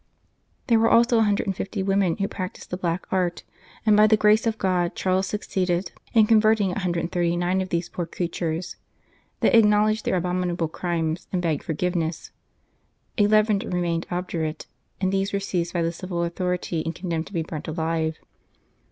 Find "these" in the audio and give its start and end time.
7.69-7.87, 15.13-15.33